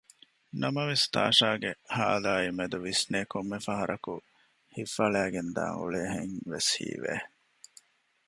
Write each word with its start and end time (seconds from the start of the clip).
ނަމަވެސް 0.61 1.05
ތާޝާގެ 1.15 1.71
ހާލާއިމެދު 1.95 2.77
ވިސްނޭ 2.85 3.19
ކޮންމެ 3.31 3.57
ފަހަރަކު 3.65 4.13
ހިތް 4.75 4.93
ފަޅައިގެންދާން 4.95 5.77
އުޅޭހެންވެސް 5.79 6.71
ހީވެ 6.77 7.15